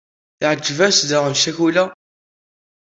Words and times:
Teɛǧeb-as 0.39 0.99
daɣen 1.09 1.35
ccakula. 1.41 1.85